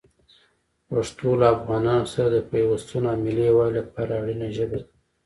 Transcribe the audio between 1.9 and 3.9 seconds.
سره د پیوستون او ملي یووالي